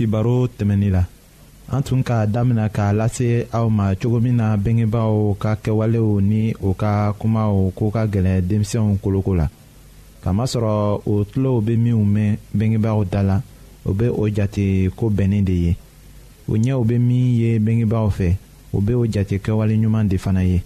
kibaro 0.00 0.46
tɛmɛnin 0.48 0.92
la 0.96 1.02
an 1.76 1.82
tun 1.82 2.02
k'a 2.02 2.26
damina 2.26 2.68
k'a 2.76 2.92
lase 2.96 3.46
aw 3.52 3.68
ma 3.68 3.94
cogo 4.00 4.18
min 4.20 4.36
na 4.38 4.56
bengebaaw 4.56 5.36
ka 5.42 5.50
kɛwalew 5.62 6.20
ni 6.30 6.54
o 6.62 6.72
ka 6.72 6.90
kumaw 7.18 7.52
ko 7.76 7.90
ka 7.92 8.06
gɛlɛn 8.12 8.40
denmisɛnw 8.48 8.96
koloko 9.04 9.34
la 9.36 9.46
kamasɔrɔ 10.24 11.02
o 11.06 11.24
tulow 11.30 11.60
be 11.60 11.72
minw 11.84 12.00
mɛn 12.14 12.38
bengebaaw 12.58 13.04
da 13.12 13.20
la 13.22 13.36
o 13.84 13.92
be 13.92 14.06
o 14.22 14.24
jate 14.36 14.88
ko 14.96 15.10
bɛnnin 15.16 15.44
de 15.44 15.52
ye 15.64 15.76
o 16.48 16.52
ɲɛw 16.56 16.86
be 16.86 16.94
min 16.98 17.34
ye 17.40 17.58
bengebaaw 17.58 18.08
fɛ 18.08 18.28
o 18.72 18.80
be 18.80 18.92
o 18.94 19.04
jate 19.06 19.36
kɛwaleɲuman 19.44 20.08
de 20.08 20.16
fana 20.16 20.42
ye 20.44 20.62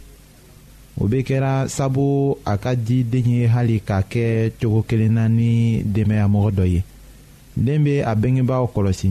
o 1.00 1.08
be 1.08 1.16
kɛra 1.26 1.66
sabu 1.68 2.36
a 2.46 2.56
ka 2.56 2.74
di 2.76 3.02
den 3.02 3.24
ye 3.26 3.46
hali 3.48 3.80
k'a 3.80 3.98
kɛ 4.02 4.52
cogo 4.60 4.84
kelen 4.88 5.18
ni 5.28 5.82
denbayamɔgɔ 5.84 6.50
dɔ 6.54 6.66
ye 6.70 6.82
den 7.56 7.82
be 7.82 7.98
a 8.00 8.14
bengebaaw 8.14 8.66
kɔlɔsi 8.72 9.10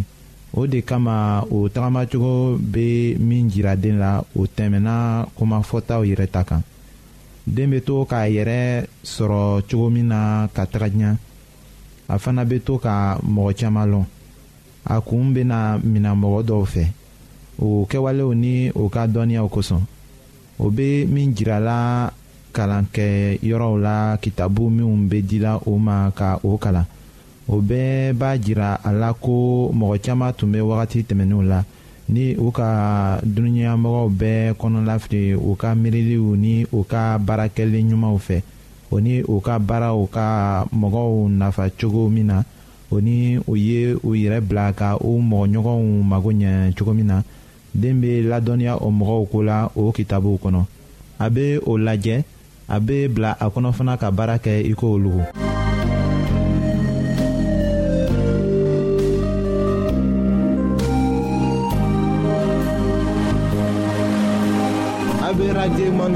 o 0.53 0.67
de 0.67 0.81
kama 0.81 1.43
o 1.51 1.67
tagamacogo 1.67 2.57
be 2.59 3.15
min 3.19 3.49
jira 3.49 3.75
den 3.75 3.97
la 3.99 4.23
o 4.37 4.45
tɛmɛna 4.55 5.25
komafɔtaw 5.37 6.01
yɛrɛ 6.09 6.27
ta 6.31 6.43
kan 6.43 6.61
den 7.47 7.71
be 7.71 7.79
to 7.81 8.05
k'a 8.05 8.29
yɛrɛ 8.35 8.85
sɔrɔ 9.03 9.63
cogo 9.67 9.89
min 9.89 10.07
na 10.13 10.47
ka 10.53 10.63
taga 10.65 10.89
diya 10.89 11.17
a 12.07 12.19
fana 12.19 12.45
be 12.47 12.57
to 12.59 12.77
ka 12.77 13.17
mɔgɔ 13.35 13.51
caaman 13.59 13.91
lɔn 13.91 14.05
a 14.85 15.01
kuun 15.01 15.33
bena 15.33 15.79
mina 15.83 16.13
mɔgɔ 16.13 16.39
dɔw 16.49 16.63
fɛ 16.73 16.83
o 17.59 17.87
kɛwalew 17.89 18.33
ni 18.35 18.69
o 18.75 18.87
ka 18.89 19.07
dɔnniyaw 19.07 19.47
kosɔn 19.49 19.81
o 20.59 20.69
be 20.69 21.05
min 21.13 21.33
jirala 21.35 22.13
kalankɛyɔrɔw 22.55 23.75
la 23.81 24.17
kitabu 24.21 24.69
minw 24.69 25.07
be 25.09 25.17
dila 25.29 25.59
o 25.65 25.77
ma 25.79 26.11
ka 26.13 26.37
o 26.43 26.57
kalan 26.59 26.85
o 27.47 27.59
bɛɛ 27.59 28.13
b'a 28.13 28.37
jira 28.37 28.79
a 28.83 28.91
la 28.91 29.13
ko 29.13 29.71
mɔgɔ 29.73 29.97
caaman 30.05 30.33
tun 30.33 30.51
bɛ 30.51 30.59
wagati 30.61 31.03
tɛmɛnenw 31.03 31.41
la 31.43 31.63
ni 32.09 32.35
u 32.37 32.51
ka 32.51 33.19
dunuɲamɔgɔw 33.23 34.09
bɛɛ 34.09 34.53
kɔnɔlafili 34.55 35.35
u 35.35 35.55
ka 35.55 35.75
miiriliw 35.75 36.35
ni 36.37 36.65
u 36.71 36.83
ka 36.83 37.17
baarakɛli 37.17 37.83
ɲumanw 37.83 38.17
fɛ 38.19 38.41
o 38.91 38.99
ni 38.99 39.21
u 39.23 39.41
ka 39.41 39.59
baaraw 39.59 40.05
ka 40.07 40.65
mɔgɔw 40.73 41.29
nafa 41.29 41.69
cogo 41.77 42.09
min 42.11 42.27
na 42.27 42.43
o 42.91 42.99
ni 43.01 43.37
u 43.47 43.55
ye 43.55 43.95
u 44.03 44.11
yɛrɛ 44.15 44.39
bila 44.47 44.73
ka 44.73 44.97
u 44.97 45.19
mɔgɔɲɔgɔnw 45.21 46.03
mago 46.03 46.29
ɲɛ 46.31 46.73
cogo 46.77 46.93
min 46.93 47.07
na 47.07 47.23
den 47.75 47.99
bɛ 47.99 48.27
ladɔnniya 48.29 48.77
o 48.81 48.89
mɔgɔw 48.91 49.27
ko 49.31 49.39
la 49.43 49.65
o 49.75 49.91
kitabuw 49.91 50.39
kɔnɔ 50.43 50.65
a 51.19 51.29
bɛ 51.29 51.59
o 51.67 51.71
lajɛ 51.77 52.23
a 52.69 52.79
bɛ 52.79 53.07
bila 53.13 53.35
a 53.39 53.49
kɔnɔ 53.49 53.73
fana 53.73 53.97
ka 53.97 54.11
baara 54.11 54.37
kɛ 54.39 54.63
i 54.71 54.73
ko 54.73 54.93
olugu. 54.95 55.23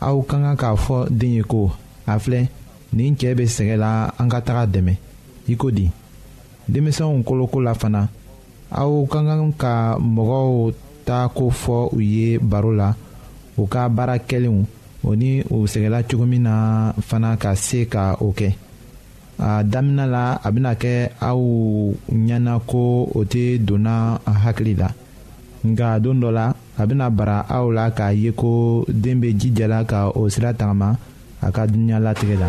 aw 0.00 0.18
ka 0.26 0.36
kan 0.42 0.56
k'a 0.58 0.74
fɔ 0.76 1.06
den 1.10 1.34
ye 1.38 1.42
ko 1.42 1.70
a 2.06 2.18
filɛ 2.18 2.48
nin 2.92 3.14
cɛɛ 3.14 3.34
be 3.36 3.44
sɛgɛ 3.46 3.76
la 3.76 4.10
an 4.18 4.28
ka 4.30 4.40
taga 4.40 4.66
dɛmɛ 4.66 4.94
i 5.48 5.54
ko 5.56 5.70
di 5.70 5.86
denmisɛnw 6.68 7.22
koloko 7.22 7.60
la 7.62 7.74
fana 7.74 8.08
aw 8.70 8.90
ka 9.06 9.18
kan 9.22 9.52
ka 9.54 9.98
mɔgɔw 9.98 10.72
ta 11.04 11.28
ko 11.28 11.50
fɔ 11.50 11.88
u 11.94 12.00
ye 12.00 12.38
baro 12.38 12.70
la 12.74 12.94
u 13.58 13.66
ka 13.66 13.88
baara 13.88 14.18
kɛlenw 14.18 14.64
o 15.04 15.14
ni 15.14 15.42
u 15.52 15.66
sɛgɛla 15.68 16.02
cogo 16.08 16.26
min 16.26 16.42
na 16.42 16.92
fana 17.00 17.36
ka 17.38 17.54
se 17.54 17.86
ka 17.86 18.16
o 18.20 18.32
kɛ 18.32 18.54
a 19.38 19.62
damina 19.64 20.06
la 20.06 20.38
a 20.42 20.50
bena 20.50 20.74
kɛ 20.74 21.10
aw 21.20 21.38
ɲɛna 22.12 22.60
ko 22.66 23.06
o 23.14 23.24
tɛ 23.24 23.58
donna 23.64 24.20
a 24.26 24.32
hakili 24.32 24.74
la 24.78 24.88
nka 25.66 26.00
don 26.02 26.20
dɔ 26.20 26.30
la 26.32 26.52
a 26.78 26.86
bena 26.86 27.10
bara 27.10 27.44
aw 27.48 27.70
la 27.70 27.86
k'a 27.96 28.10
ye 28.12 28.30
ko 28.34 28.84
deen 28.88 29.20
be 29.20 29.30
jijala 29.38 29.84
ka 29.86 30.10
o 30.18 30.26
sira 30.28 30.50
tagama 30.58 30.98
a 31.40 31.48
ka 31.54 31.62
duniɲa 31.70 32.02
latigɛ 32.04 32.36
la 32.42 32.48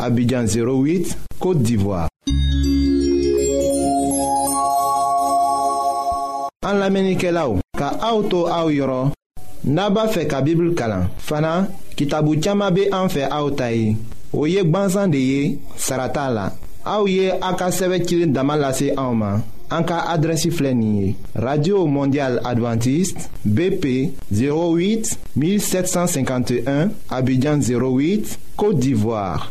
Abidjan 0.00 0.48
08, 0.48 1.28
Kote 1.38 1.60
d'Ivoire. 1.60 2.08
An 6.66 6.78
la 6.80 6.88
menike 6.92 7.28
la 7.32 7.46
ou, 7.50 7.58
ka 7.76 7.88
aoutou 8.08 8.46
aou 8.52 8.70
yoron, 8.72 9.08
naba 9.64 10.04
fe 10.12 10.26
ka 10.28 10.42
bibl 10.44 10.74
kalan. 10.76 11.06
Fana, 11.24 11.54
ki 11.96 12.04
tabou 12.12 12.36
tchama 12.36 12.68
be 12.72 12.84
an 12.94 13.08
fe 13.12 13.22
aoutayi. 13.28 13.94
Ou 14.32 14.46
yek 14.48 14.68
banzan 14.72 15.10
de 15.12 15.18
ye, 15.20 15.46
sarata 15.76 16.28
la. 16.32 16.50
Aou 16.88 17.08
ye, 17.10 17.30
an 17.40 17.56
ka 17.60 17.70
seve 17.74 17.98
kilin 18.06 18.32
damalase 18.36 18.92
aouman. 18.96 19.40
An 19.70 19.84
ka 19.86 20.02
adresi 20.12 20.50
flenye. 20.54 21.14
Radio 21.46 21.86
Mondial 21.86 22.40
Adventist, 22.48 23.18
BP 23.44 23.84
08-1751, 24.40 26.88
Abidjan 27.18 27.60
08, 27.68 28.38
Kote 28.56 28.78
d'Ivoire. 28.80 29.50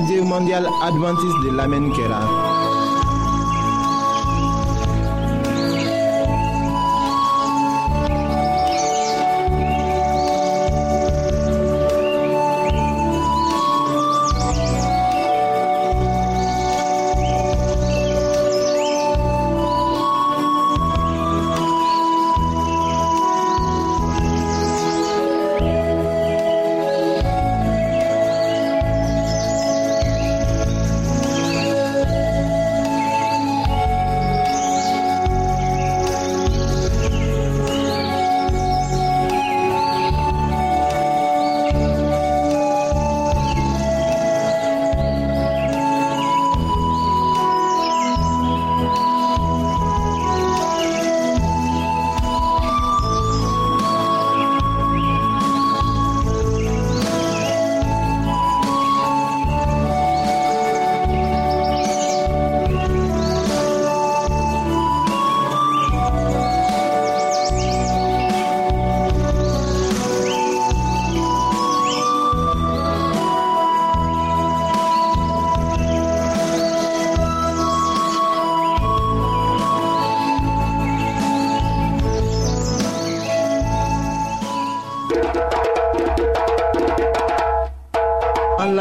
radio 0.00 0.22
Mondial 0.24 0.64
adventiste 0.88 1.40
de 1.46 1.50
la 1.54 1.66
Kera. 1.96 2.47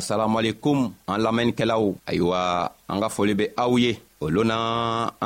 asalamualekum 0.00 0.78
an 1.10 1.18
lamɛnnikɛlaw 1.24 1.84
ayiwa 2.08 2.40
an 2.90 3.00
ka 3.02 3.08
foli 3.16 3.34
bɛ 3.38 3.44
aw 3.62 3.72
ye 3.84 3.92
o 4.22 4.28
loona 4.28 4.56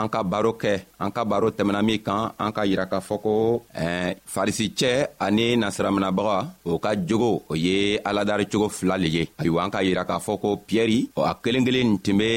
an 0.00 0.08
ka 0.14 0.20
baro 0.32 0.52
kɛ 0.62 0.72
an 1.04 1.10
ka 1.14 1.22
baro 1.30 1.48
tɛmɛna 1.50 1.80
min 1.86 1.98
kan 2.06 2.30
an 2.44 2.50
ka 2.56 2.62
yira 2.70 2.86
k'a 2.86 3.00
fɔ 3.08 3.16
ko 3.24 3.62
eh, 3.82 4.14
farisicɛ 4.34 4.90
ani 5.24 5.56
nasiraminabaga 5.56 6.36
o 6.64 6.78
ka 6.78 6.90
jogo 7.08 7.42
o 7.50 7.54
ye 7.64 7.98
aladaricogo 8.08 8.68
fila 8.68 8.94
le 8.96 9.08
ye 9.16 9.24
ayiwa 9.40 9.64
an 9.64 9.70
ka 9.74 9.78
yira 9.86 10.04
k'a 10.10 10.18
fɔ 10.26 10.32
ko 10.42 10.56
piyɛri 10.68 10.98
a 11.30 11.34
kelen 11.42 11.64
kelen 11.66 11.98
tun 12.04 12.18
be 12.20 12.28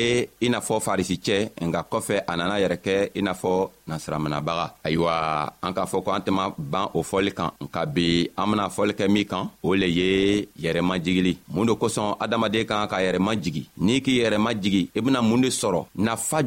i 0.45 0.47
n'a 0.49 0.59
fɔ 0.67 0.75
farisicɛ 0.87 1.37
nka 1.65 1.81
kɔfɛ 1.91 2.15
a 2.31 2.33
nana 2.37 2.55
yɛrɛ 2.61 2.77
kɛ 2.85 2.95
i 3.17 3.21
n'a 3.21 3.33
fɔ 3.41 3.53
nasiraminabaga 3.87 4.65
ayiwa 4.83 5.13
an 5.61 5.71
k'a 5.75 5.85
fɔ 5.91 6.03
ko 6.03 6.09
an 6.11 6.21
tɛma 6.25 6.53
ban 6.57 6.89
o 6.95 7.03
fɔli 7.03 7.31
kan 7.37 7.51
nka 7.61 7.85
bi 7.93 8.25
an 8.35 8.49
bena 8.51 8.65
fɔli 8.75 8.93
kɛ 8.97 9.05
min 9.09 9.25
kan 9.25 9.43
o 9.63 9.75
le 9.75 9.85
ye 9.85 10.47
yɛrɛmajigili 10.59 11.37
mun 11.53 11.67
do 11.67 11.73
kosɔn 11.75 12.15
adamaden 12.19 12.65
kan 12.67 12.87
ka 12.87 12.97
yɛrɛmajigi 13.05 13.63
n'i 13.77 14.01
k'i 14.01 14.21
yɛrɛmajigi 14.23 14.89
i 14.97 14.99
bena 15.05 15.21
mun 15.21 15.41
de 15.41 15.49
sɔrɔ 15.49 15.85
nafa 15.97 16.46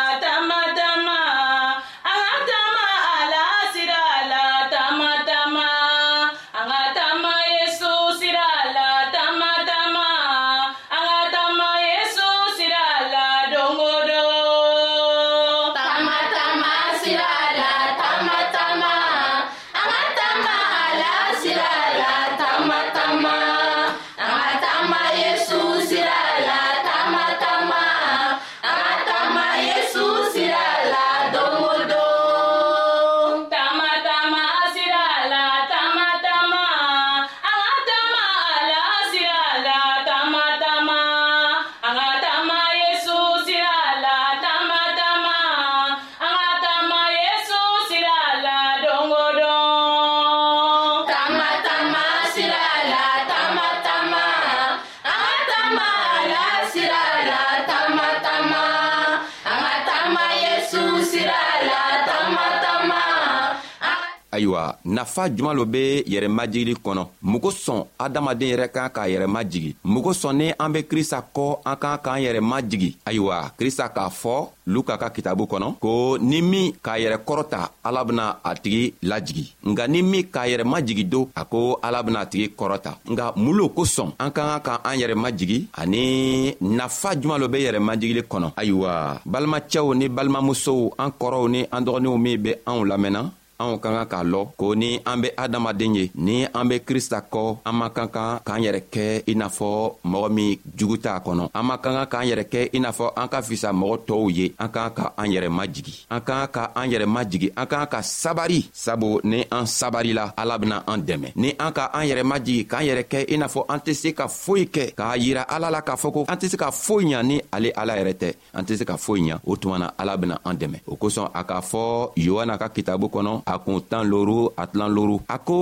nafa 64.85 65.29
juman 65.29 65.55
lo 65.55 65.65
be 65.71 66.03
yɛrɛ 66.13 66.27
majigili 66.37 66.73
kɔnɔ 66.85 67.01
mɔgɔ 67.31 67.49
sɔn 67.63 67.79
adamaden 68.03 68.49
yɛrɛ 68.51 68.67
kan 68.73 68.89
k'a 68.95 69.03
yɛrɛ 69.13 69.27
majigi 69.35 69.75
mun 69.83 70.03
kosɔn 70.03 70.33
ni 70.37 70.45
an 70.59 70.69
be 70.73 70.79
krista 70.89 71.19
kɔ 71.35 71.43
an 71.65 71.75
kan 71.81 71.97
k'an 72.03 72.19
yɛrɛ 72.25 72.41
majigi 72.51 72.95
ayiwa 73.05 73.35
krista 73.59 73.89
k'a 73.93 74.09
fɔ 74.09 74.35
luka 74.67 74.97
ka 74.97 75.09
kitabu 75.09 75.43
kɔnɔ 75.51 75.67
ko 75.79 76.17
ni 76.19 76.41
min 76.41 76.73
k'a 76.83 76.97
yɛrɛ 77.03 77.17
kɔrɔta 77.27 77.59
ala 77.83 78.03
bena 78.05 78.25
a 78.43 78.51
tigi 78.55 78.93
lajigi 79.03 79.45
nga 79.65 79.87
ni 79.87 80.01
min 80.01 80.23
k'a 80.23 80.45
yɛrɛ 80.53 80.63
majigi 80.65 81.03
do 81.09 81.29
a 81.35 81.43
ko 81.45 81.79
ala 81.83 82.03
bena 82.03 82.19
a 82.21 82.25
tigi 82.25 82.49
kɔrɔta 82.57 82.91
nga 83.11 83.33
mun 83.35 83.53
lo 83.57 83.69
kosɔn 83.69 84.13
an 84.19 84.31
ka 84.31 84.41
kan 84.49 84.61
ka 84.61 84.81
an 84.83 84.97
yɛrɛ 84.99 85.15
majigi 85.15 85.67
ani 85.73 86.55
nafa 86.61 87.15
juman 87.19 87.39
lo 87.39 87.47
be 87.47 87.57
yɛrɛ 87.59 87.79
majigili 87.81 88.21
kɔnɔ 88.27 88.53
ayiwa 88.57 89.21
balimacɛw 89.25 89.95
ni 89.95 90.07
balimamusow 90.09 90.93
an 90.99 91.11
kɔrɔw 91.19 91.49
ni 91.49 91.65
an 91.71 91.81
dɔgɔninw 91.85 92.17
min 92.21 92.41
be 92.43 92.51
anw 92.65 92.83
lamɛnna 92.87 93.31
anw 93.61 93.77
ka 93.83 93.89
kan 93.93 94.05
k'a 94.11 94.21
lɔ 94.31 94.41
ko 94.59 94.67
ni 94.81 94.89
an 95.09 95.17
be 95.21 95.29
adamaden 95.43 95.93
ye 95.99 96.05
ni 96.25 96.37
an 96.59 96.65
be 96.69 96.77
krista 96.87 97.19
kɔ 97.33 97.43
an 97.67 97.75
man 97.79 97.89
kan 97.95 98.09
kan 98.15 98.39
k'an 98.47 98.61
yɛrɛ 98.65 98.81
kɛ 98.93 99.05
i 99.31 99.33
n'a 99.37 99.47
fɔ 99.57 99.69
mɔgɔ 100.11 100.27
min 100.37 100.51
jugu 100.77 100.97
t'a 101.03 101.19
kɔnɔ 101.25 101.43
an 101.57 101.63
man 101.67 101.77
kan 101.83 101.93
kan 101.97 102.07
k'an 102.11 102.25
yɛrɛ 102.31 102.43
kɛ 102.53 102.61
i 102.75 102.79
n'a 102.79 102.91
fɔ 102.97 103.05
an 103.21 103.27
ka 103.31 103.39
fisa 103.47 103.69
mɔgɔ 103.79 103.95
tɔɔw 104.07 104.27
ye 104.37 104.45
an 104.63 104.69
k'an 104.73 104.91
ka 104.97 105.05
an 105.21 105.27
yɛrɛ 105.33 105.47
majigi 105.59 105.95
an 106.15 106.21
k'an 106.27 106.47
ka 106.55 106.63
an 106.79 106.87
yɛrɛ 106.91 107.05
majigi 107.15 107.49
an 107.61 107.65
k'an 107.71 107.87
ka 107.93 107.99
sabari 108.21 108.61
sabu 108.73 109.19
ni 109.31 109.39
an 109.57 109.65
sabarila 109.79 110.25
ala 110.41 110.57
bena 110.61 110.77
an 110.91 110.99
dɛmɛ 111.07 111.29
ni 111.35 111.49
an 111.65 111.71
ka 111.77 111.89
an 111.93 112.05
yɛrɛ 112.09 112.23
majigi 112.31 112.63
k'an 112.71 112.85
yɛrɛ 112.89 113.03
kɛ 113.11 113.19
i 113.33 113.35
n'a 113.37 113.47
fɔ 113.53 113.61
an 113.73 113.79
tɛ 113.85 113.93
se 114.01 114.09
ka 114.19 114.25
foyi 114.27 114.65
kɛ 114.75 114.83
k'a 114.99 115.15
yira 115.23 115.43
ala 115.55 115.69
la 115.69 115.81
k'a 115.81 115.95
fɔ 116.01 116.09
ko 116.15 116.21
an 116.31 116.37
tɛ 116.39 116.47
se 116.49 116.57
ka 116.57 116.69
foyi 116.71 117.03
ɲa 117.13 117.21
ni 117.25 117.37
ale 117.55 117.69
ala 117.81 117.93
yɛrɛ 117.99 118.13
tɛ 118.21 118.29
an 118.57 118.63
tɛ 118.65 118.73
se 118.79 118.85
ka 118.85 118.95
foyi 118.97 119.21
ɲa 119.29 119.37
o 119.45 119.53
tuma 119.59 119.77
na 119.79 119.87
ala 120.01 120.17
bena 120.21 120.35
an 120.47 120.55
dɛmɛ 120.59 120.77
o 120.87 120.95
kosɔn 121.01 121.27
a 121.39 121.41
k'a 121.43 121.61
fɔ 121.71 121.83
yohana 122.23 122.55
ka 122.61 122.67
kitabu 122.69 123.07
kɔnɔ 123.13 123.41
a 123.53 123.59
kun 123.63 123.79
tan 123.89 124.03
loru 124.11 124.39
a 124.61 124.63
tilan 124.71 124.91
loru 124.97 125.17
a 125.35 125.37
ko 125.47 125.57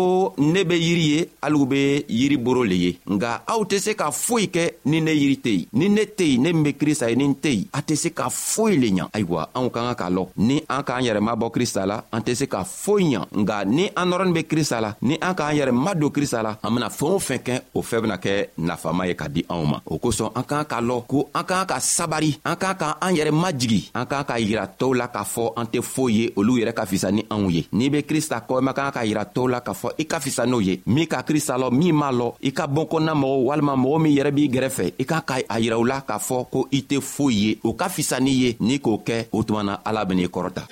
ne 0.53 0.62
be 0.69 0.75
yiri 0.88 1.05
ye 1.13 1.19
haliw 1.41 1.65
be 1.72 1.81
yiri 2.19 2.38
boro 2.46 2.62
le 2.72 2.77
ye 2.86 2.91
nga 3.13 3.29
aw 3.53 3.62
tɛ 3.72 3.77
se 3.86 3.91
ka 4.00 4.08
foyi 4.25 4.46
kɛ 4.55 4.63
ni 4.89 4.98
ne 5.05 5.12
yiri 5.22 5.38
tɛ 5.46 5.50
yen 5.60 5.65
ni 5.79 5.86
ne 5.96 6.03
tɛ 6.17 6.25
yen 6.31 6.41
ne 6.43 6.50
min 6.53 6.63
be 6.67 6.72
krista 6.79 7.10
ye 7.10 7.15
ni 7.15 7.25
n 7.27 7.36
tɛ 7.43 7.51
yen 7.58 7.67
a 7.77 7.79
tɛ 7.88 7.96
se 8.03 8.10
ka 8.17 8.25
foyi 8.31 8.77
le 8.81 8.88
ɲa 8.98 9.05
ayiwa 9.15 9.41
anw 9.58 9.67
ka 9.75 9.81
ka 9.89 9.93
k'a 10.00 10.08
lɔn 10.15 10.27
ni 10.48 10.55
an 10.75 10.81
k'an 10.88 11.03
yɛrɛ 11.08 11.22
mabɔ 11.27 11.46
krista 11.55 11.81
la 11.89 11.98
an 12.15 12.22
tɛ 12.25 12.34
se 12.39 12.46
ka 12.53 12.63
foyi 12.63 13.05
ɲa 13.13 13.22
nga 13.41 13.65
ni 13.65 13.86
an 14.00 14.05
nɔrɔnin 14.10 14.34
be 14.38 14.41
krista 14.51 14.77
la 14.86 14.89
ni 15.01 15.15
an 15.27 15.34
k'an 15.38 15.55
yɛrɛ 15.60 15.74
madon 15.86 16.10
krista 16.12 16.43
la 16.46 16.51
an 16.63 16.74
bena 16.75 16.89
fɛɛn 16.98 17.15
o 17.17 17.19
fɛn 17.27 17.39
kɛ 17.48 17.53
o 17.74 17.81
fɛɛn 17.81 18.01
bena 18.03 18.17
kɛ 18.17 18.34
nafama 18.67 19.08
ye 19.10 19.15
ka 19.15 19.27
di 19.27 19.41
anw 19.50 19.65
ma 19.72 19.77
o 19.86 19.98
kosɔn 19.98 20.31
an 20.36 20.43
k'an 20.50 20.65
k'a 20.72 20.79
lɔn 20.89 21.01
ko 21.08 21.29
an 21.34 21.43
k'an 21.50 21.65
ka 21.72 21.77
sabari 21.79 22.31
an 22.46 22.55
k'an 22.62 22.77
ka 22.81 22.98
an 23.01 23.12
yɛrɛ 23.17 23.31
majigi 23.34 23.81
an 23.93 24.05
k'an 24.10 24.25
ka 24.29 24.36
yira 24.39 24.65
tɔɔw 24.79 24.93
la 25.01 25.08
k'a 25.08 25.24
fɔ 25.34 25.46
an 25.58 25.67
tɛ 25.72 25.81
foyi 25.81 26.13
ye 26.19 26.29
olu 26.38 26.53
yɛrɛ 26.62 26.74
ka 26.74 26.86
fisa 26.89 27.10
ni 27.12 27.22
anw 27.36 27.50
ye 27.51 27.65
n'i 27.79 27.89
be 27.95 28.01
krista 28.09 28.38
kɔ 28.48 28.55
i 28.59 28.63
e 28.63 28.67
ka 28.67 28.74
kan 28.74 28.91
ka 28.91 29.01
yira 29.07 29.24
to 29.36 29.43
la 29.53 29.59
k'a 29.65 29.71
fɔ 29.81 29.89
i 29.98 30.05
ka 30.12 30.17
fisa 30.25 30.43
n'o 30.51 30.59
ye 30.67 30.75
min 30.93 31.05
ka 31.12 31.19
krista 31.27 31.53
lɔ 31.62 31.67
min 31.79 31.95
m'a 32.01 32.09
lɔ 32.19 32.27
i 32.41 32.51
ka 32.57 32.65
kɔnna 32.91 33.13
mɔgɔw 33.21 33.39
walima 33.48 33.74
mɔgɔ 33.83 33.98
min 34.03 34.13
yɛrɛ 34.17 34.31
b'i 34.36 34.45
gɛrɛfɛ 34.53 34.86
i 35.01 35.05
kan 35.09 35.21
ka 35.29 35.36
a 35.48 35.57
yira 35.63 35.77
u 35.81 35.86
la 35.89 35.98
k'a 36.07 36.19
fɔ 36.27 36.38
ko 36.51 36.59
i 36.71 36.79
tɛ 36.89 36.98
foyi 37.13 37.36
ye 37.43 37.51
o 37.67 37.71
ka 37.79 37.88
fisa 37.95 38.17
n'i 38.19 38.31
ye 38.43 38.55
n'i 38.59 38.77
k'o 38.86 38.95
kɛ 39.07 39.25
o 39.31 39.39
tumana 39.48 39.79
ala 39.89 40.03
ben'i 40.05 40.27
kɔrɔta 40.27 40.67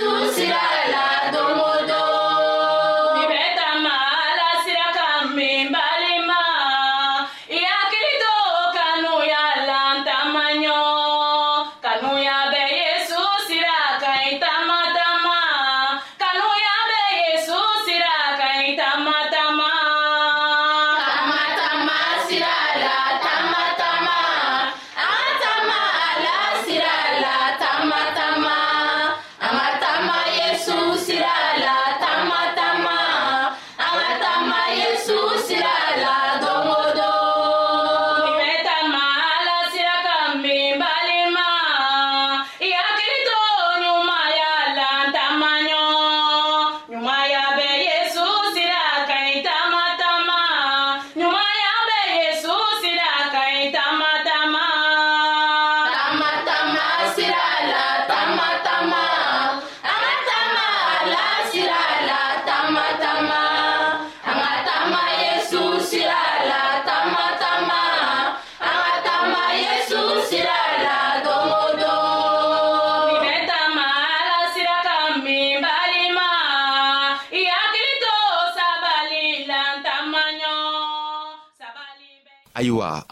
Jesus 34.78 35.64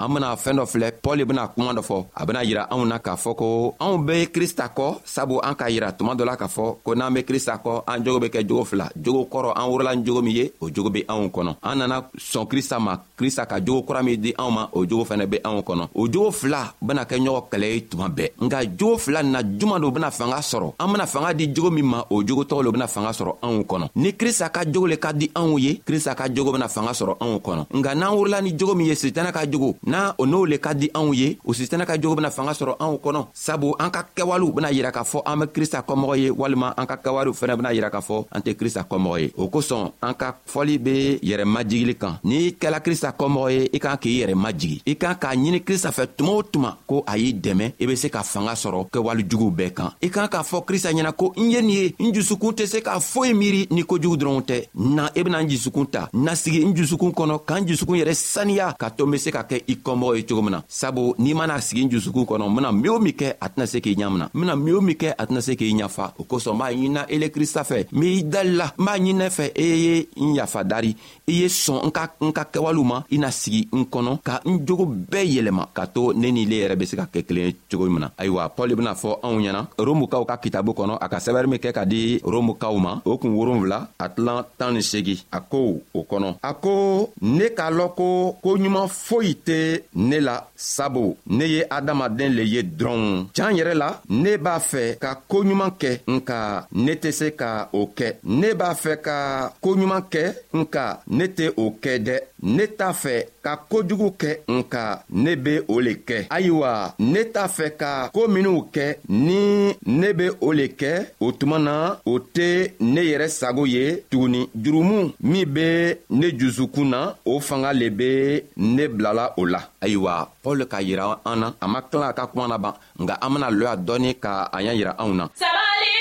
an 0.06 0.14
bena 0.14 0.36
fɛɛn 0.36 0.58
dɔ 0.60 0.66
filɛ 0.66 0.92
pɔl 1.04 1.22
e 1.22 1.26
bena 1.26 1.48
kuma 1.48 1.74
dɔ 1.74 1.82
fɔ 1.82 2.06
a 2.16 2.26
bena 2.26 2.44
yira 2.44 2.68
anw 2.72 2.86
na 2.86 3.00
k'a 3.00 3.16
fɔ 3.18 3.36
ko 3.36 3.76
anw 3.80 3.98
be 4.06 4.28
krista 4.28 4.68
kɔ 4.76 5.00
sabu 5.04 5.40
an 5.44 5.56
k'a 5.56 5.70
yira 5.70 5.92
tuma 5.98 6.14
dɔ 6.14 6.26
la 6.26 6.38
k'a 6.38 6.48
fɔ 6.48 6.78
ko 6.84 6.96
n'an 6.96 7.14
be 7.14 7.24
krista 7.24 7.60
kɔ 7.64 7.84
an 7.88 8.04
jogo 8.04 8.20
be 8.22 8.28
kɛ 8.30 8.44
jogo 8.48 8.64
fila 8.66 8.88
jogo 8.96 9.26
kɔrɔ 9.32 9.54
an 9.56 9.68
worola 9.68 9.96
ni 9.96 10.04
jogo 10.06 10.22
min 10.22 10.36
ye 10.36 10.54
o 10.62 10.70
jogo 10.70 10.90
be 10.94 11.04
anw 11.08 11.30
kɔnɔ 11.32 11.56
an 11.64 11.76
nana 11.80 12.06
sɔn 12.18 12.48
krista 12.48 12.80
ma 12.80 13.00
krista 13.18 13.48
ka 13.48 13.60
jogo 13.60 13.82
kura 13.84 14.04
min 14.04 14.22
di 14.22 14.34
anw 14.38 14.52
ma 14.52 14.70
o 14.74 14.86
jogo 14.86 15.06
fɛnɛ 15.06 15.26
be 15.28 15.40
anw 15.44 15.62
kɔnɔ 15.64 15.88
o 15.96 16.08
jogo 16.12 16.32
fila 16.32 16.72
bena 16.82 17.04
kɛ 17.06 17.18
ɲɔgɔn 17.18 17.44
kɛlɛ 17.50 17.66
ye 17.74 17.82
tuma 17.90 18.08
bɛɛ 18.10 18.30
nka 18.42 18.58
jogo 18.78 18.98
fila 18.98 19.24
nin 19.24 19.32
na 19.32 19.42
juman 19.42 19.80
do 19.82 19.92
bena 19.92 20.12
fanga 20.12 20.38
sɔrɔ 20.38 20.74
an 20.80 20.88
bena 20.92 21.08
fanga 21.08 21.34
di 21.34 21.48
jogo 21.52 21.72
min 21.72 21.86
ma 21.86 22.04
o 22.12 22.22
jogo 22.22 22.44
tɔgɔ 22.44 22.64
lo 22.64 22.72
bena 22.72 22.88
fanga 22.88 23.10
sɔrɔ 23.10 23.38
anw 23.42 23.64
kɔnɔ 23.66 23.90
ni 23.96 24.12
krista 24.14 24.50
ka 24.52 24.62
jogo 24.72 24.86
le 24.86 24.98
ka 24.98 25.12
di 25.14 25.28
anw 25.34 25.58
ye 25.60 25.82
krista 25.86 26.14
ka 26.16 26.28
jogo 26.32 26.52
bena 26.52 26.68
fanga 26.68 26.92
sɔrɔ 26.92 27.16
anw 27.20 27.40
kɔnɔ 27.42 27.66
nka 27.74 27.96
n'an 27.96 28.12
worola 28.14 28.42
ni 28.42 28.52
jogo 28.56 28.76
min 28.76 28.88
ye 28.88 28.94
sitana 28.96 29.32
ka 29.32 29.46
jogo 29.48 29.76
n'a 29.96 30.14
o 30.18 30.26
n'o 30.26 30.46
le 30.46 30.58
ka 30.60 30.74
di 30.74 30.90
anw 30.94 31.14
ye 31.14 31.38
o 31.46 31.54
sitana 31.54 31.86
ka 31.86 31.96
jogo 32.02 32.16
bena 32.16 32.30
fanga 32.30 32.52
sɔrɔ 32.54 32.74
anw 32.80 32.98
kɔnɔ 33.04 33.26
sabu 33.34 33.74
an 33.80 33.90
ka 33.92 34.02
kɛwalew 34.16 34.52
bena 34.54 34.70
yira 34.72 34.92
k'a 34.92 35.04
fɔ 35.04 35.22
an 35.26 35.36
be 35.40 35.46
krista 35.54 35.82
kɔmɔgɔ 35.88 36.18
ye 36.20 36.30
walima 36.30 36.74
an 36.78 36.86
ka 36.86 36.96
kɛwalew 36.98 37.34
fɛnɛ 37.34 37.56
bena 37.58 37.72
yira 37.74 37.90
k'a 37.90 38.02
fɔ 38.02 38.26
an 38.32 38.42
tɛ 38.42 38.56
krista 38.56 38.84
kɔmɔgɔ 38.90 39.20
ye 39.20 39.32
o 39.38 39.48
kosɔn 39.50 39.92
an 40.04 40.14
ka 40.14 40.36
fɔli 40.54 40.78
be 40.84 41.20
yɛrɛmajigili 41.24 41.96
kan 41.98 42.20
n'i 42.24 42.52
kɛla 42.62 42.80
krista 42.84 43.14
kɔmɔgɔ 43.18 43.52
ye 43.54 43.70
i 43.74 43.80
kan 43.80 43.98
k'i 43.98 44.16
yɛrɛ 44.24 44.36
majigi 44.36 44.82
i 44.86 44.96
kan 44.96 45.16
k'a 45.16 45.34
ɲini 45.36 45.64
krista 45.64 45.92
fɛ 45.92 46.08
tuma 46.18 46.32
o 46.36 46.42
tuma 46.44 46.78
ko 46.88 47.04
a 47.08 47.18
y'i 47.18 47.34
dɛmɛ 47.34 47.74
i 47.80 47.86
be 47.86 47.96
se 47.96 48.10
ka 48.10 48.22
fanga 48.24 48.52
sɔrɔ 48.54 48.90
kɛwalejuguw 48.92 49.52
bɛɛ 49.56 49.74
kan 49.74 49.90
i 50.02 50.10
kan 50.10 50.28
k'a 50.28 50.44
fɔ 50.44 50.66
krista 50.66 50.92
ɲɛna 50.92 51.14
ko 51.16 51.34
n 51.38 51.52
ye 51.52 51.62
nin 51.62 51.70
ye 51.70 51.96
n 52.00 52.14
jusukun 52.14 52.52
tɛ 52.54 52.68
se 52.68 52.82
ka 52.82 53.00
foyi 53.00 53.34
miiri 53.34 53.68
ni 53.72 53.84
kojugu 53.84 54.18
dɔrɔn 54.18 54.44
tɛ 54.46 54.68
na 54.76 55.10
i 55.16 55.20
e 55.20 55.24
bena 55.24 55.40
n 55.40 55.50
jusukun 55.50 55.88
ta 55.92 56.10
nasigi 56.14 56.66
n 56.66 56.76
jusukun 56.76 57.12
kɔnɔ 57.14 57.46
k'an 57.46 57.66
jusukun 57.66 57.98
yɛrɛ 58.04 58.14
saniya 58.14 58.76
ka 58.78 58.90
to 58.90 59.06
n 59.06 59.12
be 59.12 59.18
se 59.18 59.32
ka 59.32 59.44
kɛ 59.44 59.64
i 59.70 59.76
kɔmɔgɔ 59.86 60.16
ye 60.18 60.24
cogo 60.26 60.42
min 60.42 60.52
na 60.54 60.64
sabu 60.68 61.14
n'i 61.20 61.34
mana 61.34 61.62
sigi 61.62 61.86
n 61.86 61.90
jusukun 61.92 62.26
kɔnɔ 62.26 62.50
n 62.50 62.56
bena 62.56 62.72
min 62.74 62.90
o 62.90 63.00
min 63.00 63.14
kɛ 63.14 63.36
a 63.40 63.48
tɛna 63.50 63.66
se 63.68 63.80
k'i 63.80 63.96
ɲamina 63.96 64.30
n 64.34 64.40
bena 64.42 64.56
min 64.56 64.76
o 64.76 64.82
min 64.82 64.96
kɛ 64.96 65.14
a 65.18 65.26
tɛna 65.26 65.42
se 65.42 65.56
k'i 65.56 65.74
ɲafa 65.78 66.12
o 66.18 66.24
kosɔn 66.24 66.54
n 66.54 66.58
b'a 66.58 66.70
ɲinina 66.74 67.06
ele 67.10 67.30
krista 67.30 67.62
fɛ 67.64 67.86
n 67.94 68.00
b'i 68.00 68.24
dalila 68.24 68.70
n 68.80 68.84
b'a 68.86 68.94
ɲininɛ 68.98 69.26
e 69.26 69.30
fɛ 69.30 69.52
e 69.54 69.64
ye 69.66 70.08
n 70.18 70.34
yafa 70.36 70.64
dari 70.64 70.96
i 71.28 71.32
ye 71.32 71.48
sɔn 71.48 71.86
n 71.86 71.92
ka 71.92 72.10
n 72.20 72.34
ka 72.34 72.44
kɛwalew 72.44 72.84
ma 72.86 73.04
i 73.12 73.18
na 73.18 73.30
sigi 73.32 73.68
n 73.74 73.84
kɔnɔ 73.86 74.22
ka 74.24 74.42
n 74.48 74.66
jogo 74.66 74.86
bɛɛ 74.86 75.42
yɛlɛma 75.42 75.70
k'a 75.76 75.86
to 75.94 76.14
ne 76.14 76.32
ni 76.32 76.46
le 76.46 76.58
yɛrɛ 76.66 76.76
be 76.80 76.86
se 76.86 76.96
ka 76.98 77.06
kɛ 77.06 77.24
kelen 77.26 77.46
ye 77.46 77.56
cogo 77.70 77.86
min 77.90 78.00
na 78.02 78.10
ayiwa 78.18 78.50
pɔl 78.58 78.76
bena 78.76 78.96
fɔ 78.96 79.20
anw 79.22 79.38
ɲɛna 79.40 79.68
romukaw 79.78 80.26
ka 80.26 80.38
kitabu 80.38 80.74
kɔnɔ 80.74 80.98
a 81.02 81.08
ka 81.10 81.18
sɛbɛri 81.18 81.48
min 81.48 81.60
kɛ 81.60 81.72
ka 81.74 81.84
di 81.86 82.20
romukaw 82.24 82.78
ma 82.80 83.02
o 83.06 83.18
kun 83.18 83.36
wolonfila 83.36 83.88
a 84.00 84.10
tilan 84.10 84.44
tan 84.58 84.74
ni 84.74 84.80
segi 84.82 85.22
a 85.32 85.40
ko 85.42 85.80
o 85.94 86.02
kɔnɔ 86.04 86.40
a 86.42 86.54
ko 86.54 87.12
ne 87.22 87.50
k'a 87.54 87.70
lɔn 87.72 87.94
ko 87.96 88.36
koɲuman 88.44 88.88
foyi 88.90 89.36
tɛ 89.36 89.75
be 89.76 89.84
ne 90.10 90.18
la 90.28 90.36
sabu 90.56 91.18
ne 91.28 91.46
ye 91.54 91.62
adamaden 91.70 92.30
le 92.38 92.44
ye 92.54 92.62
dɔrɔn 92.62 93.28
can 93.36 93.56
yɛrɛ 93.58 93.74
la 93.74 94.02
ne 94.10 94.32
b'a 94.38 94.60
fɛ 94.72 94.84
ka 95.04 95.10
koɲuman 95.32 95.72
kɛ 95.82 95.92
nka 96.16 96.40
ne 96.72 96.92
tɛ 97.02 97.10
se 97.20 97.28
ka 97.40 97.50
o 97.74 97.80
kɛ 97.98 98.08
ne 98.24 98.48
b'a 98.60 98.70
fɛ 98.84 98.94
ka 99.06 99.18
koɲuman 99.64 100.04
kɛ 100.14 100.24
nka 100.60 100.86
ne 101.18 101.26
tɛ 101.38 101.46
o 101.64 101.66
kɛ 101.84 101.92
dɛ 102.08 102.16
ne 102.46 102.66
t'a 102.78 102.90
fɛ 103.02 103.14
ka 103.44 103.52
kojugu 103.70 104.08
kɛ 104.22 104.32
nka 104.56 104.84
ne 105.24 105.32
be 105.44 105.54
o 105.68 105.76
le 105.80 105.94
kɛ 106.08 106.18
ayiwa 106.38 106.72
ne 107.12 107.22
t'a 107.34 107.46
fɛ 107.56 107.68
ka 107.82 107.92
koo 108.14 108.28
minw 108.28 108.62
kɛ 108.76 108.86
ni 109.10 109.74
ne 110.00 110.10
be 110.18 110.28
o 110.46 110.52
le 110.54 110.68
kɛ 110.82 110.92
o 111.20 111.32
tuma 111.40 111.58
na 111.60 111.76
o 112.06 112.14
tɛ 112.36 112.50
ne 112.80 113.02
yɛrɛ 113.04 113.28
sago 113.30 113.66
ye 113.66 113.86
tuguni 114.10 114.50
jurumu 114.54 115.12
min 115.22 115.46
be 115.56 115.96
ne 116.10 116.28
jusukun 116.40 116.90
na 116.92 117.02
o 117.26 117.40
fanga 117.40 117.74
le 117.74 117.90
be 117.90 118.42
ne 118.58 118.88
bilala 118.88 119.34
o 119.38 119.46
la 119.46 119.62
ayiwa 119.82 120.30
pɔl 120.44 120.68
k'a 120.70 120.82
yira 120.82 121.20
an 121.26 121.36
na 121.40 121.50
a 121.60 121.68
ma 121.68 121.82
tila 121.82 122.14
ka 122.14 122.28
kuma 122.28 122.48
laban 122.48 122.74
nka 123.02 123.16
an 123.22 123.30
bena 123.34 123.50
lo 123.50 123.66
a 123.68 123.76
dɔɔni 123.78 124.14
ka 124.20 124.50
a 124.54 124.62
y'a 124.62 124.74
yira 124.74 124.96
anw 125.00 125.14
na 125.16 125.26
Sabali 125.34 125.92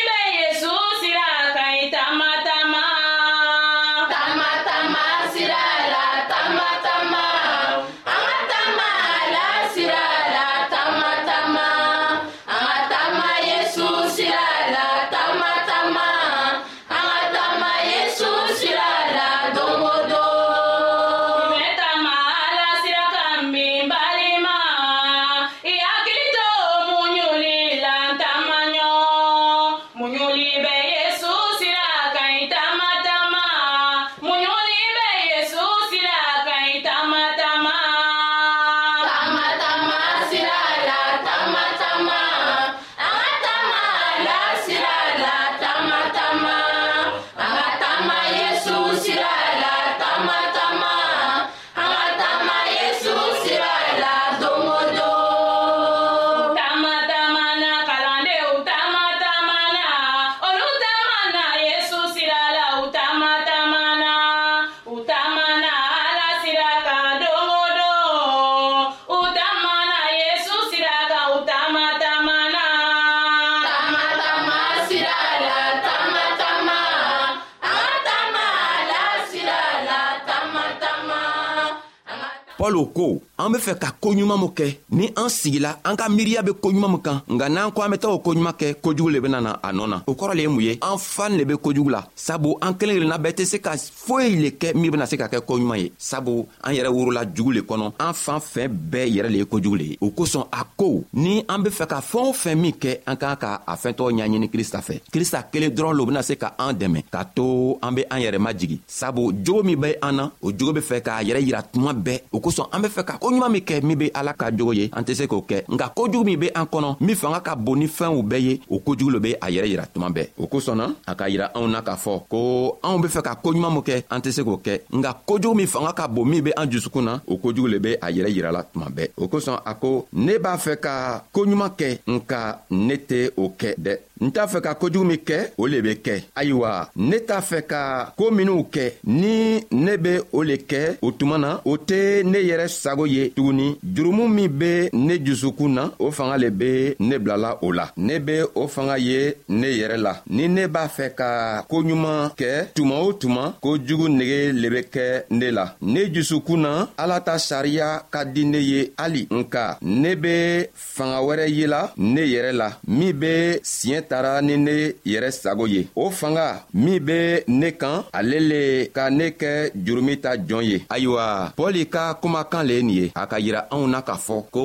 lo 82.75 82.87
ko 82.97 83.07
an 83.43 83.51
be 83.53 83.59
fɛ 83.67 83.75
ka 83.83 83.89
koɲuman 84.03 84.39
min 84.43 84.53
kɛ 84.59 84.67
ni 84.91 85.07
an 85.23 85.29
sigila 85.29 85.71
an 85.85 85.97
ka 85.97 86.09
miiriya 86.09 86.43
be 86.43 86.53
koɲuman 86.63 86.91
min 86.93 87.01
kan 87.07 87.19
nka 87.35 87.49
n'an 87.49 87.71
ko 87.73 87.83
an 87.83 87.91
be 87.93 87.99
taga 88.03 88.15
o 88.15 88.19
koɲuman 88.25 88.55
kɛ 88.61 88.67
kojugu 88.85 89.11
le 89.15 89.19
bena 89.21 89.41
na 89.41 89.51
a 89.63 89.73
nɔɔ 89.73 89.89
na 89.91 89.97
o 90.07 90.13
kɔrɔ 90.15 90.35
le 90.35 90.43
ye 90.43 90.49
mun 90.49 90.63
ye 90.63 90.73
an 90.83 90.99
fan 90.99 91.37
le 91.39 91.45
be 91.45 91.55
kojugu 91.65 91.91
la 91.91 92.01
sabu 92.17 92.55
an 92.63 92.73
kelen 92.79 92.97
kelenna 92.99 93.19
bɛɛ 93.19 93.33
tɛ 93.39 93.45
se 93.47 93.59
ka 93.59 93.73
foyi 93.77 94.37
le 94.43 94.49
kɛ 94.61 94.75
min 94.75 94.91
bena 94.91 95.07
se 95.07 95.17
ka 95.17 95.27
kɛ 95.29 95.41
koɲuman 95.49 95.79
ye 95.83 95.93
sabu 95.99 96.47
an 96.65 96.73
yɛrɛ 96.75 96.89
worola 96.91 97.23
jugu 97.35 97.53
le 97.53 97.61
kɔnɔ 97.63 97.93
an 97.99 98.15
fan 98.15 98.41
fɛn 98.41 98.69
bɛɛ 98.91 99.07
yɛrɛ 99.17 99.31
le 99.31 99.39
ye 99.39 99.45
kojugu 99.47 99.77
le 99.79 99.85
ye 99.85 99.99
o 100.01 100.11
kosɔn 100.11 100.47
a 100.53 100.65
ko 100.77 101.05
ni 101.15 101.45
an 101.49 101.63
be 101.63 101.71
fɛ 101.71 101.87
ka 101.87 102.01
fɛɛn 102.01 102.29
o 102.29 102.33
fɛn 102.33 102.57
min 102.59 102.73
kɛ 102.73 102.99
an 103.07 103.17
k'an 103.17 103.37
ka 103.37 103.63
a 103.67 103.75
fɛntɔgɔ 103.75 104.11
ɲaɲini 104.23 104.49
krista 104.51 104.81
fɛ 104.83 105.01
krista 105.13 105.43
kelen 105.51 105.71
dɔrɔn 105.71 105.95
lo 105.97 106.07
bena 106.07 106.23
se 106.23 106.37
ka 106.37 106.55
an 106.59 106.73
dɛmɛ 106.77 107.05
k'a 107.11 107.25
to 107.35 107.79
an 107.83 107.95
be 107.95 108.05
an 108.11 108.19
yɛrɛ 108.21 108.39
majigi 108.47 108.79
sabu 108.87 109.33
jogo 109.45 109.63
min 109.63 109.79
be 109.81 109.95
an 110.03 110.13
na 110.17 110.31
o 110.43 110.51
jogo 110.53 110.73
be 110.75 110.81
fɛ 110.81 111.01
k'a 111.03 111.23
yɛrɛ 111.25 111.41
yira 111.47 111.63
tuma 111.73 111.93
bɛɛ 111.95 112.21
o 112.33 112.39
kosɔn 112.41 112.64
kosɔn 112.65 112.65
an 112.73 112.83
be 112.83 112.89
fɛ 112.89 113.05
ka 113.05 113.19
koɲuman 113.19 113.51
min 113.51 113.63
kɛ 113.65 113.83
min 113.83 113.97
be 113.99 114.11
ala 114.15 114.33
ka 114.33 114.51
jogo 114.57 114.73
ye 114.73 114.89
an 114.95 115.03
tɛ 115.05 115.15
se 115.15 115.27
k'o 115.27 115.45
kɛ 115.47 115.65
nka 115.69 115.93
kojugu 115.95 116.25
min 116.25 116.39
be 116.39 116.49
an 116.55 116.65
kɔnɔ 116.67 116.97
min 117.01 117.17
fanga 117.17 117.41
ka 117.41 117.55
bon 117.57 117.77
ni 117.79 117.87
fɛnw 117.87 118.23
bɛɛ 118.23 118.41
ye 118.41 118.61
o 118.71 118.79
kojugu 118.81 119.11
lo 119.13 119.21
be 119.21 119.33
a 119.41 119.47
yɛrɛ 119.51 119.67
yira 119.67 119.87
tuma 119.87 120.09
bɛɛ 120.13 120.27
o 120.39 120.47
kosɔnna 120.47 120.95
a 121.07 121.15
ka 121.15 121.25
yira 121.29 121.51
anw 121.55 121.69
na 121.69 121.81
k'a 121.83 121.97
fɔ 121.97 122.23
ko 122.29 122.79
anw 122.83 122.99
be 123.03 123.09
fɛ 123.09 123.23
ka 123.23 123.35
koɲuman 123.37 123.73
min 123.73 123.83
kɛ 123.83 124.03
an 124.11 124.21
tɛ 124.23 124.33
se 124.33 124.43
k'o 124.43 124.61
kɛ 124.63 124.81
nka 124.93 125.17
kojugu 125.27 125.55
min 125.57 125.67
fanga 125.67 125.93
ka 125.93 126.09
bon 126.09 126.25
min 126.31 126.43
be 126.45 126.53
an 126.57 126.71
jusukun 126.71 127.05
na 127.05 127.21
o 127.27 127.37
kojugu 127.39 127.69
le 127.71 127.79
be 127.81 127.95
a 128.01 128.09
yɛrɛ 128.11 128.31
yirala 128.37 128.63
tuma 128.73 128.87
bɛɛ 128.91 129.09
o 129.17 129.27
kosɔn 129.29 129.59
a 129.65 129.75
ko 129.75 130.07
ne 130.13 130.39
b'a 130.39 130.57
fɛ 130.59 130.77
ka 130.81 131.23
koɲuman 131.35 131.71
kɛ 131.77 131.99
nka 132.07 132.59
ne 132.71 132.95
tɛ 132.97 133.31
o 133.37 133.49
kɛ 133.57 133.75
dɛ 133.79 133.99
n 134.21 134.31
t'a 134.31 134.47
fɛ 134.47 134.61
ka 134.63 134.75
kojugu 134.79 135.05
min 135.07 135.19
kɛ 135.27 135.39
o 135.59 135.67
le 135.67 135.81
be 135.83 135.97
kɛ 136.05 136.15
ayiwa 136.39 136.89
ne 136.97 137.17
t'a 137.29 137.39
fɛ 137.41 137.59
ka 137.67 137.83
koo 138.17 138.31
minw 138.31 138.63
kɛ 138.71 138.85
ni 139.07 139.59
ne 139.73 139.97
be 139.97 140.21
o 140.33 140.43
le 140.45 140.55
kɛ 140.57 140.99
o 141.03 141.11
tuma 141.11 141.37
na 141.39 141.61
o 141.65 141.77
tɛ 141.77 142.23
ne 142.23 142.39
yɛrɛ 142.39 142.69
sago 142.69 143.07
ye 143.07 143.31
tuguni 143.35 143.77
jurumu 143.83 144.29
min 144.29 144.47
be 144.49 144.89
ne 144.93 145.15
jusukun 145.19 145.75
na 145.75 145.91
o 145.99 146.11
fanga 146.13 146.37
le 146.39 146.51
be 146.51 146.95
ne 147.01 147.19
bilala 147.19 147.59
o 147.63 147.73
la 147.73 147.91
ne 147.97 148.19
be 148.21 148.41
o 148.55 148.69
fanga 148.69 148.97
ye 148.99 149.35
ne 149.49 149.67
yɛrɛ 149.79 149.97
la 149.97 150.15
ni 150.31 150.47
ne 150.49 150.69
b'a 150.69 150.87
fɛ 150.87 151.11
ka 151.17 151.65
koɲuman 151.69 152.31
kɛ 152.39 152.69
tuma 152.75 152.97
o 153.03 153.13
tuma 153.13 153.55
kojugu 153.61 154.07
nege 154.09 154.53
le 154.55 154.69
be 154.71 154.81
kɛ 154.95 155.25
ne 155.31 155.51
la 155.51 155.75
ne 155.83 156.07
jusukun 156.15 156.63
na 156.63 156.87
ala 156.97 157.21
ta 157.21 157.37
sariya 157.39 158.05
ka 158.13 158.23
di 158.25 158.45
ne 158.47 158.59
ye 158.63 158.93
hali 158.97 159.27
nka 159.29 159.79
ne 159.83 160.15
be 160.15 160.69
fanga 160.73 161.19
wɛrɛ 161.19 161.49
yela 161.51 161.93
ne 161.97 162.23
yɛrɛ 162.23 162.53
la 162.53 162.69
min 162.87 163.11
be 163.19 163.59
siɲɛ 163.65 164.04
tara 164.11 164.41
ni 164.43 164.57
ne 164.57 164.75
yɛrɛ 165.07 165.31
sago 165.33 165.67
ye 165.67 165.89
o 165.97 166.11
fanga 166.11 166.47
min 166.73 166.99
be 167.07 167.43
ne 167.49 167.69
kan 167.81 167.97
ale 168.13 168.39
le 168.51 168.61
ka 168.97 169.11
ne 169.11 169.27
kɛ 169.41 169.71
jurumi 169.85 170.21
ta 170.21 170.37
jɔn 170.37 170.63
ye 170.71 170.79
ayiwa 170.95 171.53
pɔli 171.59 171.87
ka 171.95 172.03
kumakan 172.23 172.67
le 172.69 172.75
ye 172.75 172.83
nin 172.83 172.91
ye 173.01 173.07
a 173.15 173.27
ka 173.27 173.37
yira 173.39 173.61
anw 173.75 173.87
na 173.89 174.03
k'a 174.03 174.17
fɔ 174.27 174.37
ko 174.55 174.63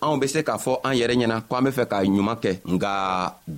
anw 0.00 0.16
be 0.20 0.26
se 0.26 0.40
k'a 0.42 0.56
fɔ 0.64 0.72
an 0.84 0.94
yɛrɛ 0.98 1.14
ɲɛna 1.20 1.36
ko 1.48 1.56
an 1.56 1.64
be 1.66 1.70
fɛ 1.70 1.84
k'a 1.90 2.04
ɲuman 2.04 2.38
kɛ 2.44 2.52
nga 2.74 2.92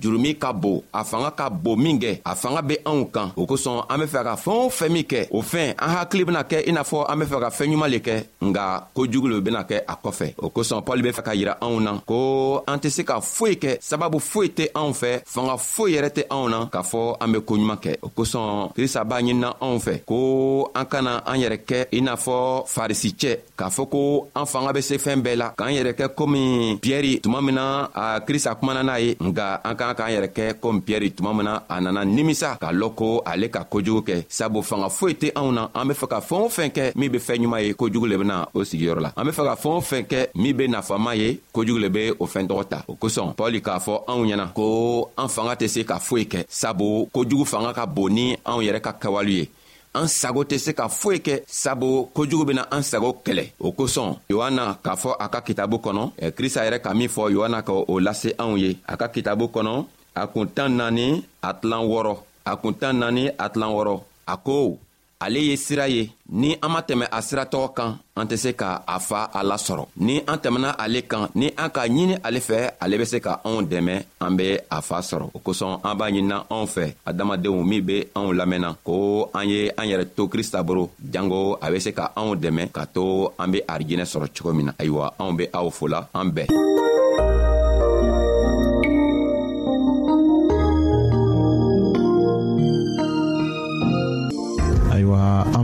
jurumi 0.01 0.35
ka 0.37 0.53
bon 0.53 0.81
a 0.93 1.03
fanga 1.03 1.31
ka 1.31 1.49
bon 1.49 1.75
min 1.81 1.99
kɛ 1.99 2.19
a 2.25 2.35
fanga 2.35 2.61
be 2.61 2.77
anw 2.85 3.05
kan 3.13 3.31
o 3.35 3.45
kosɔn 3.45 3.85
an 3.89 3.99
be 3.99 4.05
fɛ 4.05 4.23
ka 4.23 4.35
fɛɛn 4.35 4.65
o 4.65 4.69
fɛn 4.69 4.89
min 4.91 5.03
kɛ 5.11 5.27
o 5.31 5.41
fɛn 5.41 5.75
an 5.77 5.89
hakili 5.95 6.23
bena 6.25 6.43
kɛ 6.43 6.67
i 6.69 6.71
n'a 6.71 6.83
fɔ 6.83 7.05
an 7.09 7.19
be 7.19 7.25
fɛ 7.25 7.39
ka 7.43 7.49
fɛɛn 7.49 7.71
ɲuman 7.73 7.89
le 7.93 7.99
kɛ 7.99 8.15
nga 8.41 8.65
kojugu 8.95 9.27
le 9.29 9.41
bena 9.41 9.63
kɛ 9.63 9.83
a 9.87 9.95
kɔfɛ 10.03 10.33
o 10.43 10.49
kosɔn 10.49 10.85
pɔli 10.85 11.01
be 11.03 11.11
fɛ 11.11 11.23
ka 11.23 11.31
yira 11.33 11.57
anw 11.61 11.79
na 11.79 11.99
ko 12.05 12.63
an 12.67 12.79
tɛ 12.79 12.89
se 12.89 13.03
ka 13.03 13.19
foyi 13.21 13.55
kɛ 13.55 13.77
sababu 13.81 14.19
foyi 14.19 14.49
tɛ 14.49 14.65
anw 14.75 14.93
fɛ 14.93 15.18
tɛ 15.19 15.31
fanga 15.33 15.55
foyi 15.57 15.93
yɛrɛ 15.95 16.09
tɛ 16.17 16.21
anw 16.35 16.47
na 16.49 16.69
k'a 16.73 16.81
fɔ 16.91 17.15
an 17.21 17.31
be 17.31 17.39
koɲuman 17.39 17.77
kɛ 17.83 17.91
o 18.01 18.09
kosɔn 18.09 18.71
krista 18.75 19.03
b'a 19.03 19.21
ɲinina 19.21 19.49
anw 19.61 19.79
fɛ 19.79 19.93
ko 20.05 20.71
an 20.75 20.85
kana 20.85 21.23
an 21.25 21.37
yɛrɛ 21.41 21.57
kɛ 21.69 21.85
i 21.91 22.01
n'a 22.01 22.15
fɔ 22.15 22.65
farisicɛ 22.75 23.31
k'a 23.57 23.69
fɔ 23.69 23.89
ko 23.89 24.27
an 24.35 24.45
fanga 24.45 24.71
be 24.73 24.81
se 24.81 24.95
fɛɛn 24.97 25.21
bɛɛ 25.25 25.35
la 25.37 25.49
k'an 25.57 25.73
yɛrɛ 25.77 25.91
kɛ 25.99 26.05
komi 26.15 26.77
piyɛri 26.83 27.21
tuma 27.21 27.41
min 27.43 27.55
na 27.55 27.87
a 27.95 28.19
krista 28.27 28.55
kumana 28.59 28.83
n'a 28.83 28.99
ye 29.01 29.15
nga 29.19 29.61
an 29.63 29.75
k'an 29.75 29.95
k'an 29.97 30.11
yɛrɛ 30.15 30.29
kɛ 30.37 30.53
komi 30.61 30.81
piyɛri 30.81 31.09
tuma 31.13 31.33
min 31.35 31.45
na 31.45 31.59
a 31.69 31.81
nana 31.81 32.01
nimisa 32.05 32.57
k'a 32.61 32.71
lɔn 32.73 32.95
ko 32.95 33.23
ale 33.25 33.47
ka 33.49 33.61
kojugu 33.71 34.01
kɛ 34.07 34.25
sabu 34.29 34.61
fanga 34.61 34.87
foyi 34.89 35.13
tɛ 35.21 35.27
anw 35.39 35.51
na 35.53 35.67
an 35.75 35.87
be 35.87 35.93
fɛ 35.93 36.07
ka 36.09 36.19
fɛɛn 36.29 36.41
o 36.45 36.49
fɛn 36.49 36.69
kɛ 36.77 36.83
min 36.95 37.11
be 37.13 37.19
fɛɛnɲuman 37.19 37.61
ye 37.65 37.73
kojugu 37.73 38.07
le 38.09 38.17
bena 38.17 38.47
o 38.53 38.59
sigiyɔrɔ 38.63 38.99
la 39.01 39.09
an 39.17 39.25
be 39.25 39.31
fɛ 39.31 39.43
ka 39.47 39.55
fɛɛn 39.63 39.77
o 39.77 39.81
fɛn 39.81 40.03
kɛ 40.11 40.27
min 40.35 40.53
be 40.57 40.67
nafama 40.67 41.15
ye 41.17 41.39
kojugu 41.53 41.79
le 41.81 41.89
be 41.89 42.11
o 42.19 42.25
fɛɛn 42.25 42.47
tɔgɔ 42.49 42.63
ta 42.71 42.79
o 42.87 42.93
kosɔn 43.01 43.33
pɔli 43.35 43.59
k'a 43.61 43.79
fɔ 43.81 43.93
anw 44.11 44.25
ɲɛna 44.25 44.53
ko 44.53 44.67
ko 45.15 45.21
an 45.23 45.29
fanga 45.29 45.55
tɛ 45.55 45.65
se 45.67 45.81
ka 45.83 45.99
foyi 45.99 46.25
kɛ 46.31 46.39
sabu 46.49 47.07
kojugu 47.13 47.45
fanga 47.45 47.73
ka 47.75 47.85
bon 47.85 48.09
ni 48.15 48.25
anw 48.45 48.61
yɛrɛ 48.65 48.79
ka 48.85 48.91
kɛwale 49.01 49.29
ye 49.37 49.49
an 49.93 50.07
sago 50.07 50.41
tɛ 50.45 50.57
se 50.57 50.73
ka 50.73 50.87
foyi 50.87 51.17
kɛ 51.19 51.41
sabu 51.47 52.05
kojugu 52.15 52.45
bena 52.45 52.67
an 52.71 52.83
sago 52.83 53.13
kɛlɛ 53.25 53.51
o 53.59 53.71
kosɔn 53.71 54.17
yohana 54.29 54.77
k'a 54.83 54.95
fɔ 54.95 55.11
a 55.19 55.27
ka 55.29 55.41
kitabu 55.41 55.77
kɔnɔ 55.83 56.11
e, 56.17 56.31
krista 56.31 56.61
yɛrɛ 56.65 56.81
ka 56.81 56.93
min 56.93 57.09
fɔ 57.09 57.31
yohana 57.31 57.61
ka 57.65 57.73
o 57.73 57.99
lase 57.99 58.33
anw 58.37 58.55
ye 58.59 58.77
a 58.87 58.97
ka 58.97 59.07
kitabu 59.07 59.45
kɔnɔ 59.49 59.85
a 60.15 60.27
kun 60.27 60.47
tan 60.55 60.69
naani 60.77 61.23
a 61.41 61.53
tilan 61.53 61.85
wɔɔrɔ 61.87 62.17
a 62.45 62.57
kun 62.57 62.73
tan 62.73 62.99
naani 62.99 63.27
a 63.37 63.49
tilan 63.49 63.69
wɔɔrɔ 63.73 63.99
a 64.27 64.37
ko 64.37 64.77
ale 65.21 65.39
ye 65.45 65.55
sira 65.57 65.85
ye 65.87 66.09
ni 66.31 66.55
an 66.61 66.69
ma 66.71 66.81
tɛmɛ 66.81 67.05
a 67.11 67.19
siratɔgɔ 67.21 67.73
kan 67.73 67.97
an 68.15 68.25
tɛ 68.27 68.35
se 68.37 68.51
ka 68.55 68.83
a 68.87 68.99
fa 68.99 69.29
a 69.33 69.43
lasɔrɔ 69.43 69.85
ni 69.97 70.21
an 70.27 70.37
tɛmɛna 70.39 70.71
ale 70.79 71.01
kan 71.01 71.27
ni 71.35 71.51
an 71.57 71.69
ka 71.69 71.83
ɲini 71.91 72.15
ale 72.23 72.39
fɛ 72.39 72.71
ale 72.79 72.97
be 72.97 73.05
se 73.05 73.19
ka 73.19 73.41
anw 73.43 73.61
dɛmɛ 73.67 73.95
an 74.21 74.35
be 74.37 74.57
a 74.71 74.81
fa 74.81 74.99
sɔrɔ 75.01 75.29
o 75.33 75.39
kosɔn 75.39 75.81
an 75.83 75.97
b'a 75.97 76.11
ɲinina 76.11 76.37
anw 76.49 76.65
fɛ 76.67 76.85
adamadenw 77.05 77.63
min 77.65 77.81
be 77.85 78.03
anw 78.15 78.31
lamɛnna 78.33 78.77
ko 78.83 79.29
an 79.35 79.49
ye 79.49 79.69
an 79.77 79.87
yɛrɛ 79.89 80.05
to 80.15 80.27
krista 80.29 80.63
boro 80.65 80.89
jango 81.13 81.57
a 81.61 81.69
be 81.69 81.79
se 81.79 81.91
ka 81.91 82.11
anw 82.15 82.35
dɛmɛ 82.35 82.71
ka 82.71 82.85
to 82.85 83.29
an 83.39 83.51
be 83.51 83.59
arijinɛ 83.67 84.05
sɔrɔ 84.07 84.27
cogo 84.33 84.53
min 84.55 84.65
na 84.67 84.71
ayiwa 84.79 85.13
anw 85.19 85.33
be 85.37 85.49
aw 85.53 85.69
fola 85.69 86.07
an 86.15 86.31
bɛɛ 86.31 86.47